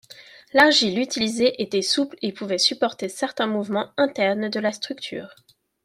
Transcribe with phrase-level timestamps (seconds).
[0.53, 5.29] L'argile utilisée était souple et pouvait supporter certains mouvements internes de la structure.